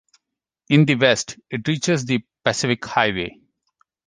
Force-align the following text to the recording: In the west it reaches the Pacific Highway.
In 0.67 0.85
the 0.87 0.95
west 0.95 1.37
it 1.51 1.67
reaches 1.67 2.03
the 2.07 2.23
Pacific 2.43 2.83
Highway. 2.83 3.39